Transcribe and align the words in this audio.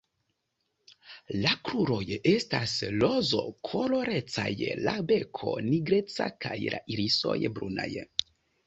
La 1.43 1.51
kruroj 1.67 1.99
estas 2.31 2.73
rozkolorecaj, 3.03 4.49
la 4.89 4.97
beko 5.13 5.55
nigreca 5.71 6.33
kaj 6.47 6.61
la 6.79 6.83
irisoj 6.97 7.39
brunaj. 7.59 7.91